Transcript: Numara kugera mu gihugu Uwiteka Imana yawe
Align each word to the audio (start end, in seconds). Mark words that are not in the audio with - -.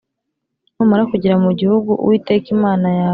Numara 0.75 1.03
kugera 1.11 1.35
mu 1.43 1.51
gihugu 1.59 1.91
Uwiteka 2.03 2.47
Imana 2.57 2.87
yawe 2.99 3.09